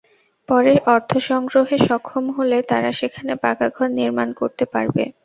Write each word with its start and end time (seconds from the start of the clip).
পরে 0.49 0.73
অর্থসংগ্রহে 0.87 1.77
সক্ষম 1.87 2.25
হলে 2.37 2.57
তারা 2.71 2.89
সেখানে 2.99 3.33
পাকা 3.43 3.67
ঘর 3.69 3.87
নির্মাণ 3.99 4.29
করতে 4.39 4.63
পারবে। 4.73 5.03